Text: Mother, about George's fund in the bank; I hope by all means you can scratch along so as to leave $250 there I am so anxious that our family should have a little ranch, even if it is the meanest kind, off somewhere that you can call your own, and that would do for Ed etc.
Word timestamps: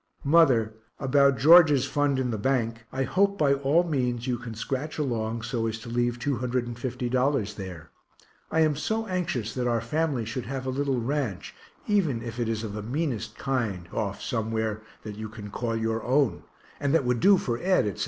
Mother, 0.25 0.73
about 0.99 1.37
George's 1.37 1.85
fund 1.85 2.17
in 2.17 2.31
the 2.31 2.39
bank; 2.39 2.87
I 2.91 3.03
hope 3.03 3.37
by 3.37 3.53
all 3.53 3.83
means 3.83 4.25
you 4.25 4.39
can 4.39 4.55
scratch 4.55 4.97
along 4.97 5.43
so 5.43 5.67
as 5.67 5.77
to 5.77 5.89
leave 5.89 6.17
$250 6.17 7.55
there 7.55 7.91
I 8.49 8.61
am 8.61 8.75
so 8.75 9.05
anxious 9.05 9.53
that 9.53 9.67
our 9.67 9.79
family 9.79 10.25
should 10.25 10.47
have 10.47 10.65
a 10.65 10.71
little 10.71 10.99
ranch, 10.99 11.53
even 11.87 12.23
if 12.23 12.39
it 12.39 12.49
is 12.49 12.63
the 12.63 12.81
meanest 12.81 13.35
kind, 13.37 13.87
off 13.93 14.19
somewhere 14.23 14.81
that 15.03 15.17
you 15.17 15.29
can 15.29 15.51
call 15.51 15.75
your 15.75 16.01
own, 16.01 16.45
and 16.79 16.95
that 16.95 17.05
would 17.05 17.19
do 17.19 17.37
for 17.37 17.59
Ed 17.59 17.85
etc. 17.85 17.99